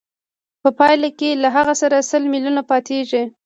په 0.61 0.69
پایله 0.79 1.09
کې 1.19 1.29
له 1.43 1.47
هغه 1.55 1.73
سره 1.81 2.07
سل 2.11 2.23
میلیونه 2.33 2.61
پاتېږي 2.71 3.23